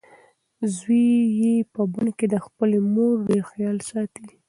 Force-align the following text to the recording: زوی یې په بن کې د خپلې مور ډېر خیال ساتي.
زوی 0.75 1.07
یې 1.39 1.53
په 1.73 1.81
بن 1.93 2.07
کې 2.17 2.25
د 2.33 2.35
خپلې 2.45 2.77
مور 2.93 3.15
ډېر 3.27 3.43
خیال 3.51 3.77
ساتي. 3.89 4.25